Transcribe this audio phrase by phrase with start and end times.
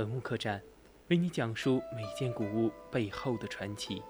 [0.00, 0.62] 文物客栈，
[1.08, 4.02] 为你讲述每件古物背后的传奇。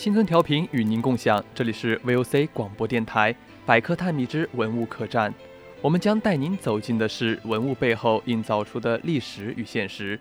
[0.00, 3.34] 青春调频与您共享，这里是 VOC 广播电台
[3.66, 5.30] 《百科探秘之文物客栈》，
[5.82, 10.18] 我们将带您走进的是文物背后映照出的历史与现实。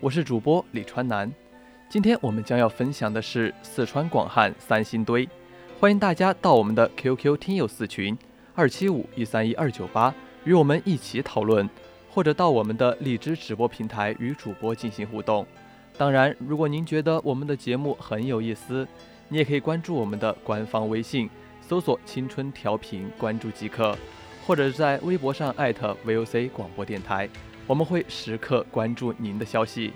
[0.00, 1.32] 我是主播李川南，
[1.88, 5.28] 今天我们将要分享的是四川广汉三星堆，
[5.78, 8.18] 欢迎大家到我们的 QQ 听友四群
[8.56, 11.70] 二七五一三一二九八与我们一起讨论，
[12.10, 15.46] 或者到我们的荔枝直播平台与主播进行互动。
[15.96, 18.88] 当然，如果您觉得我们的节目很有意思，
[19.32, 23.96] 你也可以关注我们的官方微信，搜索“青春调频”，关注即可，
[24.44, 27.28] 或者在微博上艾特 VOC 广播电台，
[27.64, 29.92] 我们会时刻关注您的消息。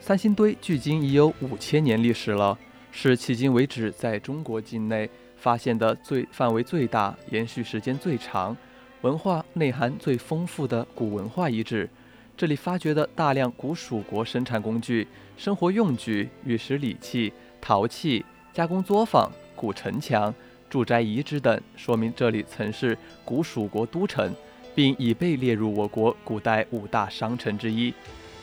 [0.00, 2.58] 三星堆距今已有五千年历史了。
[2.94, 8.56] 是迄今为止在中国境内发现的最范围最大、延续时间最长、
[9.00, 11.88] 文化内涵最丰富的古文化遗址。
[12.36, 20.32] 这里发掘的大量古蜀国生产工具、生活用具、玉石礼器、陶器、加工作坊、古城墙、
[20.68, 24.34] 住宅遗址等，说明这里曾是古蜀国都城，
[24.74, 27.92] 并已被列入我国古代五大商城之一。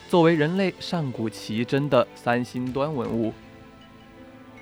[0.08, 3.32] 作为人类上古奇珍的三星堆文物。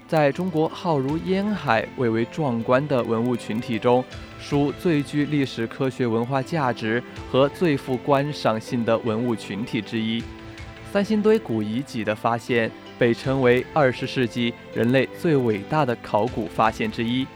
[0.09, 4.03] 在中国浩如烟海、蔚为壮观的文物群体中，
[4.41, 10.25] 属最具历史科学文化价值和最富观赏性的文物群体之一。
[10.91, 17.27] 三星堆古遗迹的发现被称为二十世纪人类最伟大的考古发现之一，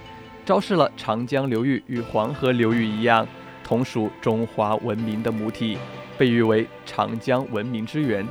[0.47, 3.29] 昭示了长江流域与黄河流域一样，
[3.63, 5.77] 同属中华文明的母体，
[6.17, 8.27] 被誉为长江文明之源。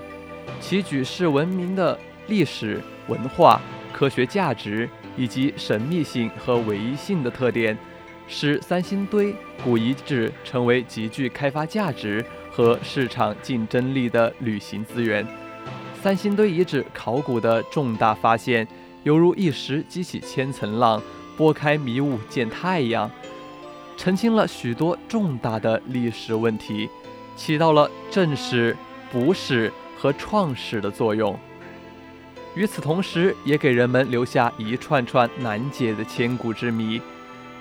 [0.60, 3.62] 其举世闻名的历史文化。
[4.02, 7.78] 科学价值以及神秘性和唯一性的特点，
[8.28, 9.32] 使三星堆
[9.64, 15.24] 古遗址成为极具开发价值和市场竞争力的旅行资源。
[16.02, 18.68] 三星堆遗址考古的重大发现，
[19.04, 21.00] 犹如一石激起千层浪，
[21.38, 23.08] 拨开迷雾见太阳，
[23.96, 26.90] 澄清了许多重大的历史问题，
[27.36, 28.76] 起到了正史、
[29.12, 31.38] 补史和创始的作用。
[32.54, 37.02] 与此同时，也给人们留下一串串难解的千古之谜。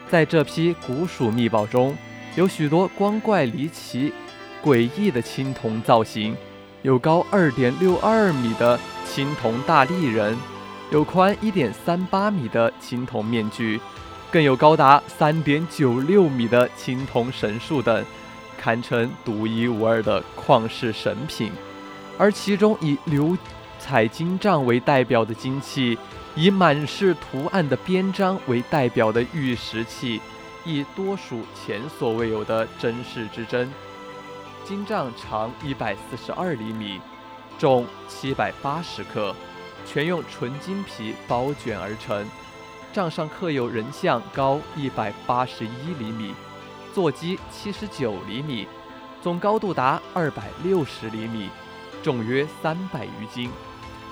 [0.08, 1.96] 在这批古蜀秘宝中，
[2.34, 4.12] 有许多光怪离奇、
[4.60, 6.36] 诡异的青铜造型，
[6.82, 10.36] 有高二点六二米的青铜大立人，
[10.90, 13.80] 有宽一点三八米的青铜面具，
[14.32, 18.04] 更有高达三点九六米的青铜神树等，
[18.58, 21.52] 堪称独一无二的旷世神品。
[22.18, 23.38] 而其中以鎏。
[23.80, 25.98] 彩金杖为代表的金器，
[26.36, 30.20] 以满是图案的边章为代表的玉石器，
[30.64, 33.68] 亦多属前所未有的珍世之珍。
[34.64, 37.00] 金杖长一百四十二厘米，
[37.58, 39.34] 重七百八十克，
[39.86, 42.24] 全用纯金皮包卷而成。
[42.92, 46.34] 杖上刻有人像，高一百八十一厘米，
[46.92, 48.68] 座基七十九厘米，
[49.22, 51.48] 总高度达二百六十厘米，
[52.02, 53.50] 重约三百余斤。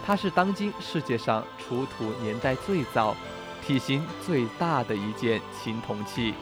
[0.08, 3.14] 它是当今世界上出土年代最早、
[3.62, 6.32] 体型最大的一件青铜器。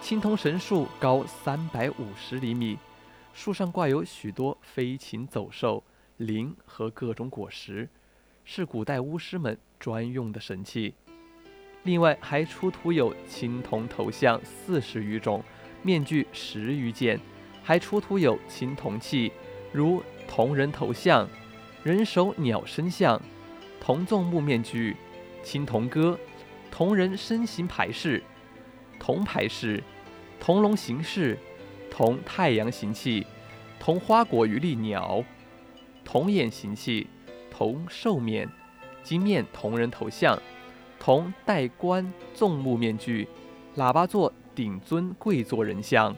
[0.00, 2.78] 青铜神树高三百五十厘米，
[3.34, 5.82] 树上挂有许多飞禽走兽、
[6.18, 7.88] 灵和各种果实，
[8.44, 10.94] 是古代巫师们专用的神器。
[11.82, 15.42] 另外还出土有青铜头像四十余种，
[15.82, 17.18] 面具十余件，
[17.64, 19.32] 还出土有青铜器，
[19.72, 21.28] 如铜人头像。
[21.82, 23.18] 人首鸟身像、
[23.80, 24.94] 铜纵木面具、
[25.42, 26.18] 青铜戈、
[26.70, 28.22] 铜人身形牌饰、
[28.98, 29.82] 铜牌饰、
[30.38, 31.38] 铜龙形式、
[31.90, 33.26] 铜太阳形器，
[33.78, 35.24] 铜花果鱼立鸟，
[36.04, 37.06] 铜眼形器，
[37.50, 38.46] 铜兽面，
[39.02, 40.38] 金面铜人头像，
[40.98, 43.26] 铜戴冠纵目面具，
[43.76, 46.14] 喇叭座顶尊跪坐人像。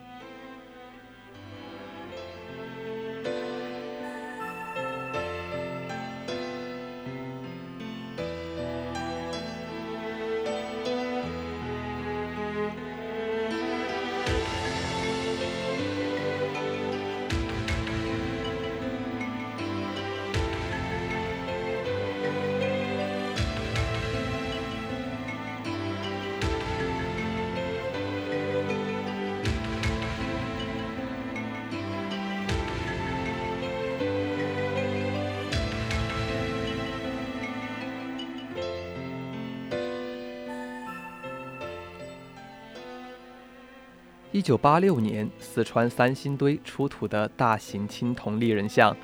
[44.33, 48.97] 一九八六年，四川三星堆出土的大型青铜立人像，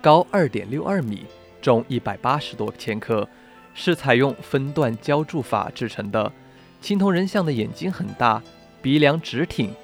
[0.00, 1.24] 高二点六二米，
[1.60, 3.28] 重一百八十多千克，
[3.74, 6.32] 是采用分段浇铸法制成的。
[6.80, 8.40] 青铜人像的眼睛很大，
[8.80, 9.74] 鼻梁直挺，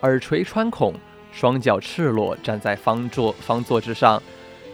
[0.00, 0.92] 耳垂穿孔，
[1.30, 4.20] 双脚赤裸站在方座方座之上。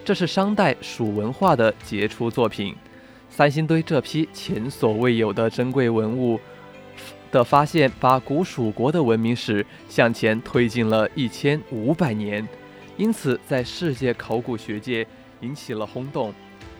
[0.02, 2.74] 这是商代蜀文化的杰出作品。
[3.28, 6.40] 三星堆这批前所未有的珍贵文物。
[7.34, 12.46] 的发现把古蜀国的文明史向前推进了一千五百年，
[12.96, 15.04] 因此在世界考古学界
[15.40, 16.32] 引起了轰动。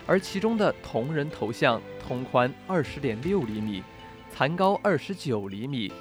[0.07, 3.83] 而其中的铜人头像，通宽二十点六厘米，
[4.31, 5.93] 残高二十九厘米，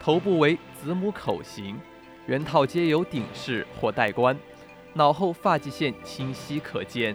[0.00, 1.78] 头部为子母口形，
[2.26, 4.36] 原套皆有顶饰或戴冠，
[4.94, 7.14] 脑后发际线清晰可见。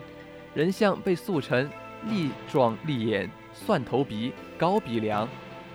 [0.54, 1.70] 人像被塑成
[2.06, 5.28] 立状立眼、蒜头鼻、高鼻梁。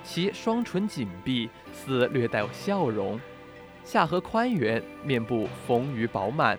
[0.03, 3.19] 其双唇紧闭，似略带笑容；
[3.85, 6.59] 下颌宽圆，面部丰腴饱满。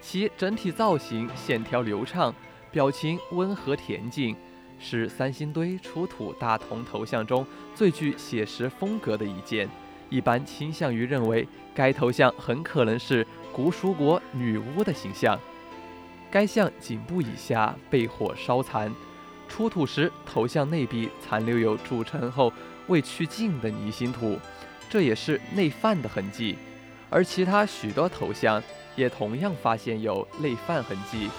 [0.00, 2.34] 其整体造型线条流畅，
[2.70, 4.36] 表情温和恬静，
[4.78, 9.68] 是三星堆出土大铜头像中最具写实风格的一件。
[10.10, 15.38] 一般倾向于认为，该头像很可能是古蜀国女巫的形象。
[16.30, 18.92] 该像颈部以下被火烧残，
[19.52, 22.50] 出土时头像内壁残留有铸成后。
[22.88, 24.36] 未去净的泥腥土，
[24.90, 26.58] 这也是内犯的痕迹。
[27.08, 28.60] 而其他许多头像
[28.96, 31.30] 也同样发现有内犯痕迹。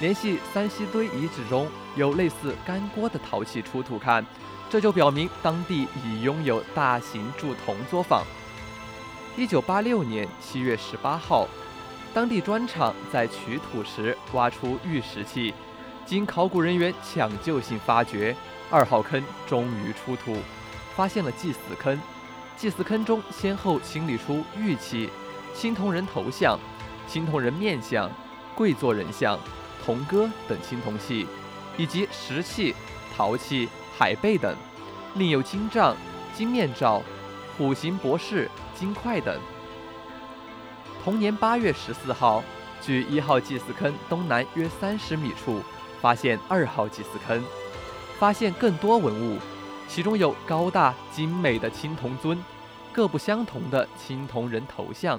[0.00, 1.66] 联系三星堆遗址中
[1.96, 4.24] 有类似干锅的陶器出土看，
[4.70, 8.22] 这就表明当地已拥有大型铸铜作坊。
[9.36, 11.48] 一九八六年七月十八号，
[12.14, 15.52] 当地砖厂在取土时挖出玉石器，
[16.08, 18.34] 经考古人员抢救性发掘，
[18.70, 20.38] 二号坑终于出土。
[20.96, 22.00] 发现了祭祀坑，
[22.56, 25.10] 祭祀坑中先后清理出玉器、
[25.54, 26.58] 青铜人头像、
[27.06, 28.10] 青铜人面像、
[28.54, 29.38] 跪坐人像、
[29.84, 31.26] 铜戈等青铜器，
[31.76, 32.74] 以及石器、
[33.14, 33.68] 陶器、
[33.98, 34.56] 海贝等，
[35.14, 35.94] 另有金杖、
[36.34, 37.02] 金面罩、
[37.58, 39.38] 虎形博士、金块等。
[41.04, 42.42] 同年八月十四号，
[42.80, 45.62] 距一号祭祀坑东南约三十米处，
[46.00, 47.42] 发现二号祭祀坑，
[48.18, 49.38] 发现更多文物。
[49.88, 52.38] 其中有高大精美的青铜尊，
[52.92, 55.18] 各不相同的青铜人头像，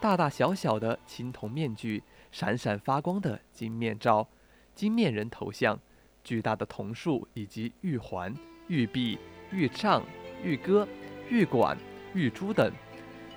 [0.00, 2.02] 大大小小的青铜面具，
[2.32, 4.26] 闪闪发光的金面罩，
[4.74, 5.78] 金面人头像，
[6.24, 8.34] 巨大的铜树以及玉环、
[8.68, 9.18] 玉璧、
[9.50, 10.02] 玉杖、
[10.42, 10.88] 玉戈、
[11.28, 11.76] 玉管、
[12.14, 12.72] 玉珠等，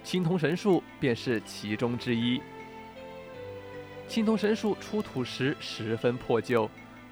[0.05, 2.41] 青铜神树便是其中之一。
[4.07, 6.69] 青铜神树出土时十分破旧。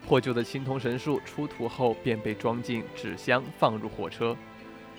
[0.09, 4.35] 破旧的青铜神树出土后便被装进纸箱，放入火车，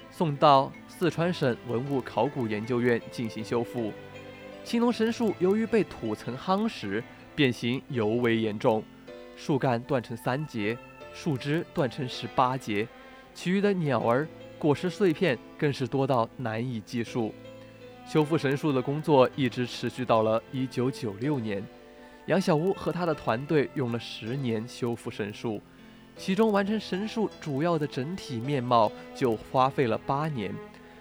[0.09, 3.93] 送到四川省文物考古研究院进行修复。
[4.62, 7.02] 青铜神树由于被土层夯实，
[7.35, 8.85] 变形尤为严重，
[9.35, 10.79] 树干断成三节，
[11.12, 12.87] 树枝断成十八节，
[13.35, 14.29] 其余的鸟儿、
[14.61, 17.35] 果实碎片更是多到难以计数。
[18.07, 21.61] 修复神树的工作一直持续到了一九九六年。
[22.30, 25.60] 杨小屋和他的团队用了十年修复神树，
[26.16, 30.54] 其中完成神树主要的整体面貌就花费了八年，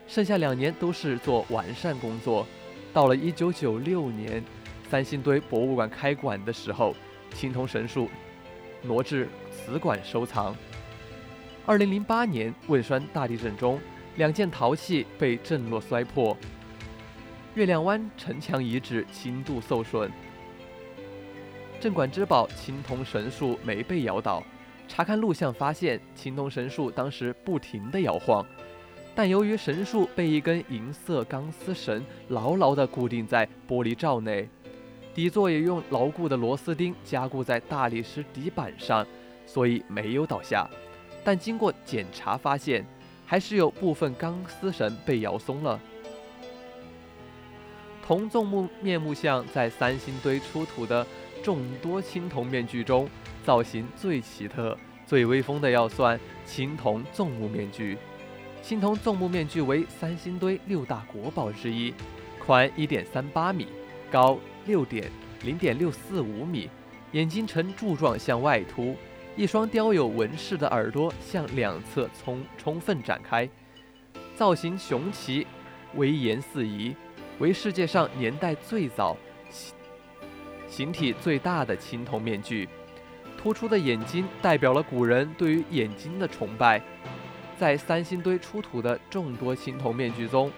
[0.08, 2.48] 剩下两年都是做完善工作。
[2.92, 4.44] 到了一九九六年，
[4.90, 6.96] 三星堆博物馆开馆的时候，
[7.36, 8.10] 青铜神树
[8.82, 10.56] 挪至此馆收藏。
[11.64, 13.80] 二零零八年汶川大地震中，
[14.16, 16.36] 两件陶器被震落摔破，
[17.54, 20.12] 月亮湾城墙遗址轻度受损。
[21.80, 24.44] 镇馆之宝青铜神树没被摇倒，
[24.88, 28.46] 查看录像发现青铜神树当时不停地摇晃，
[29.16, 34.50] 但由于神树被一根银色钢丝绳牢牢地固定在玻璃罩内，
[35.16, 39.08] 底座也用牢固的螺丝钉加固在大理石底板上，
[39.46, 40.70] 所以没有倒下。
[41.24, 42.86] 但经过检查发现，
[43.26, 45.80] 还是有部分钢丝绳被摇松了。
[48.06, 51.06] 铜纵目面目像在三星堆出土的
[51.44, 53.10] 众多青铜面具中，
[53.44, 57.98] 造型最奇特、最威风的要算青铜纵目面具。
[58.62, 61.94] 青铜纵目面具为三星堆六大国宝之一，
[62.38, 63.68] 宽一点三八米，
[64.12, 65.10] 高六点
[65.44, 66.70] 零点六四五米，
[67.14, 68.96] 眼睛呈柱状向外凸。
[69.36, 73.48] 一双雕有纹饰的耳朵向两侧充充分展开，
[74.36, 75.48] 造型雄奇，
[75.96, 76.94] 威严四夷，
[77.38, 79.16] 为世界上年代最早、
[80.70, 82.70] 形体最大的青铜面具。
[83.38, 86.82] 突出的眼睛代表了古人对于眼睛的崇拜。
[87.58, 90.52] 在三星堆出土的众多青铜面具中，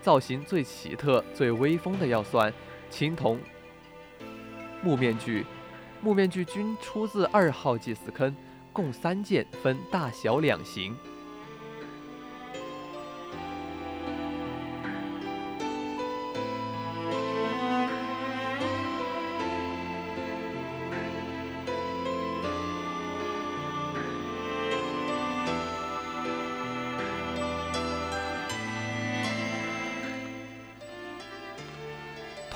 [0.00, 2.52] 造型最奇特、最威风的要算
[2.88, 3.38] 青铜
[4.82, 5.44] 木面具。
[6.00, 8.34] 木面具均出自二号祭祀坑，
[8.72, 10.96] 共三件，分大小两型。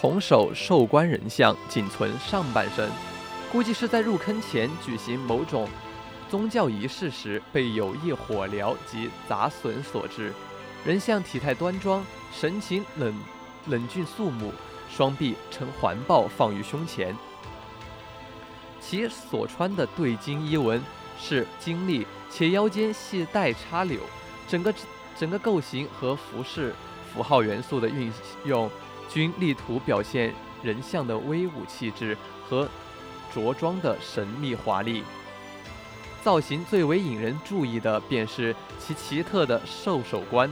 [0.04, 2.90] 铜首寿官人像仅存上半身。
[3.50, 5.66] 估计是在入坑前举行某种
[6.28, 10.30] 宗教仪式时被有意火燎及砸损所致。
[10.84, 13.18] 人像体态端庄，神情冷
[13.68, 14.52] 冷峻肃穆，
[14.94, 17.16] 双臂呈环抱放于胸前。
[18.82, 20.82] 其所穿的对襟衣纹
[21.18, 24.00] 是金历，且腰间系带插柳，
[24.46, 24.74] 整个
[25.18, 26.74] 整个构型和服饰
[27.10, 28.12] 符号元素的运
[28.44, 28.70] 用，
[29.08, 32.16] 均力图表现人像的威武气质
[32.48, 32.68] 和。
[33.32, 35.02] 着装的神秘华丽，
[36.22, 40.48] 造型最为引人注意的便是其奇特的兽首冠。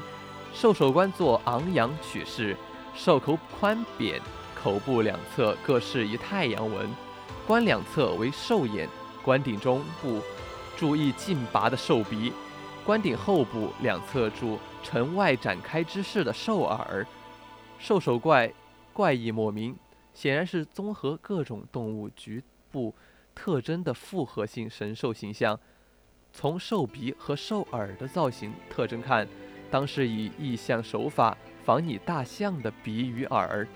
[0.53, 2.57] 兽首冠做昂扬曲式，
[2.93, 4.21] 兽口宽扁，
[4.61, 6.91] 口部两侧各饰一太阳纹，
[7.47, 8.89] 冠两侧为兽眼，
[9.23, 10.21] 冠顶中部
[10.77, 12.33] 注意劲拔的兽鼻，
[12.85, 17.07] 冠顶后部两侧注呈外展开之势的兽耳。
[17.83, 18.53] 兽首怪
[18.93, 19.77] 怪异莫名，
[20.15, 22.41] 显然是综合各种动物局。
[22.71, 22.95] 部
[23.35, 25.59] 特征的复合性神兽形象，
[26.33, 29.27] 从兽鼻和兽耳的造型特征看，
[29.69, 33.67] 当是以意象手法仿拟大象的鼻与耳。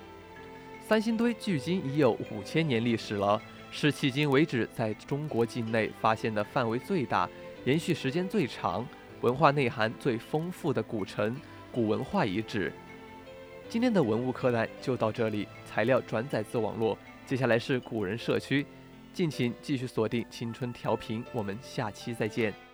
[0.81, 7.29] 三星堆距今已有五千年历史了，是迄今为止在中国境内发现的范围最大、
[7.65, 8.87] 延续时间最长、
[9.23, 11.37] 文化内涵最丰富的古城
[11.73, 12.73] 古文化遗址。
[13.68, 16.96] 今天的文物课代就到这里，材料转载自网络。
[17.26, 18.64] 接下来是古人社区。
[19.12, 22.65] 敬请继续锁定青春调频，我们下期再见。